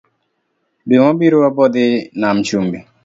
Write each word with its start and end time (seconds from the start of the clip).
Dwe 0.87 0.97
mabiro 1.03 1.37
abodhii 1.49 1.97
nam 2.19 2.37
chumbi 2.47 2.77